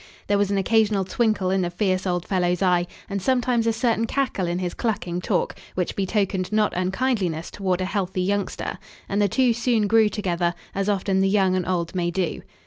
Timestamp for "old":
2.07-2.25, 11.67-11.93